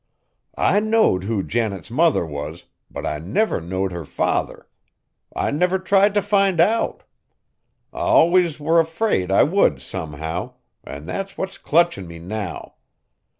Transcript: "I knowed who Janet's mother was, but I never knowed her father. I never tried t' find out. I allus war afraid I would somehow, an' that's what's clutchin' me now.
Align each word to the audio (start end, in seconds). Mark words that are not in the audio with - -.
"I 0.57 0.79
knowed 0.79 1.25
who 1.25 1.43
Janet's 1.43 1.91
mother 1.91 2.25
was, 2.25 2.63
but 2.89 3.05
I 3.05 3.19
never 3.19 3.61
knowed 3.61 3.91
her 3.91 4.03
father. 4.03 4.67
I 5.35 5.51
never 5.51 5.77
tried 5.77 6.15
t' 6.15 6.21
find 6.21 6.59
out. 6.59 7.03
I 7.93 7.99
allus 7.99 8.59
war 8.59 8.79
afraid 8.79 9.29
I 9.31 9.43
would 9.43 9.79
somehow, 9.79 10.53
an' 10.83 11.05
that's 11.05 11.37
what's 11.37 11.59
clutchin' 11.59 12.07
me 12.07 12.17
now. 12.17 12.73